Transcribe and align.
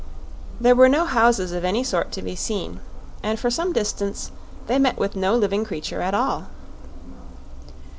There 0.59 0.73
were 0.75 0.89
no 0.89 1.05
houses 1.05 1.51
of 1.51 1.63
any 1.63 1.83
sort 1.83 2.11
to 2.13 2.23
be 2.23 2.35
seen, 2.35 2.79
and 3.21 3.39
for 3.39 3.51
some 3.51 3.71
distance 3.71 4.31
they 4.65 4.79
met 4.79 4.97
with 4.97 5.15
no 5.15 5.35
living 5.35 5.63
creature 5.63 6.01
at 6.01 6.15
all. 6.15 6.47